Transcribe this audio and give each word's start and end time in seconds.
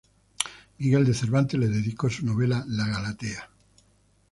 Miguel 0.79 1.05
de 1.05 1.13
Cervantes 1.13 1.53
le 1.59 1.67
dedicó 1.69 2.09
su 2.09 2.25
novela 2.25 2.65
La 2.67 2.87
Galatea. 2.87 3.51